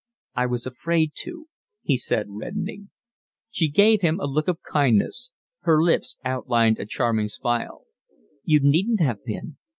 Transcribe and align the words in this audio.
"I 0.33 0.47
was 0.47 0.65
afraid 0.65 1.11
to," 1.17 1.45
he 1.83 1.95
said, 1.95 2.25
reddening. 2.27 2.89
She 3.51 3.69
gave 3.69 4.01
him 4.01 4.19
a 4.19 4.25
look 4.25 4.47
full 4.47 4.53
of 4.53 4.63
kindness. 4.63 5.29
Her 5.59 5.79
lips 5.79 6.17
outlined 6.25 6.79
a 6.79 6.87
charming 6.87 7.27
smile. 7.27 7.83
"You 8.43 8.61
needn't 8.63 9.01
have 9.01 9.23
been." 9.23 9.57